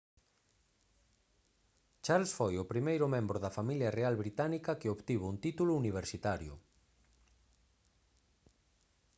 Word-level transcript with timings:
charles 2.03 2.31
foi 2.39 2.53
o 2.57 2.69
primeiro 2.73 3.05
membro 3.15 3.37
da 3.43 3.53
familia 3.57 3.93
real 3.99 4.15
británica 4.23 4.77
que 4.79 4.91
obtivo 4.95 5.25
un 5.33 5.37
título 5.45 5.71
universitario 5.81 6.53